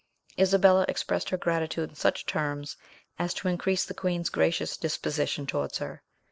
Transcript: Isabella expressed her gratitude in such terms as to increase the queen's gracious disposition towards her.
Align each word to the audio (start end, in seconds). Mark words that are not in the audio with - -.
Isabella 0.39 0.83
expressed 0.89 1.29
her 1.29 1.37
gratitude 1.37 1.89
in 1.89 1.95
such 1.95 2.25
terms 2.25 2.75
as 3.19 3.35
to 3.35 3.47
increase 3.47 3.85
the 3.85 3.93
queen's 3.93 4.29
gracious 4.29 4.75
disposition 4.75 5.45
towards 5.45 5.77
her. 5.77 6.01